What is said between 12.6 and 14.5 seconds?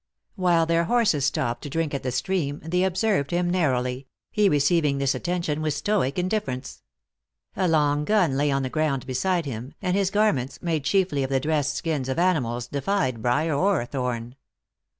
defied brier or thorn.